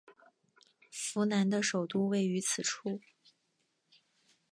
[0.89, 2.99] 扶南的首都位于此处。